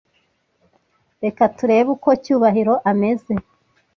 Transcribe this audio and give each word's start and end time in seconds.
Reka 1.23 1.43
turebe 1.57 1.89
uko 1.95 2.09
Cyubahiro 2.23 2.73
ameze. 2.91 3.33